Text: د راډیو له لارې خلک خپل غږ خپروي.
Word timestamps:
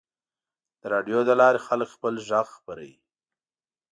د 0.81 0.83
راډیو 0.93 1.19
له 1.29 1.33
لارې 1.41 1.59
خلک 1.67 1.87
خپل 1.95 2.13
غږ 2.27 2.47
خپروي. 2.57 2.95